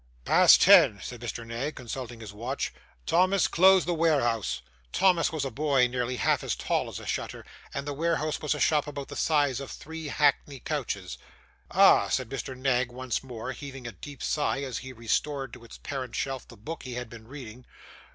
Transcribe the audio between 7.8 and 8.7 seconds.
the warehouse was a